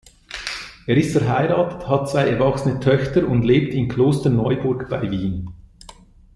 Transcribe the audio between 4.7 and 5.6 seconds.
bei Wien.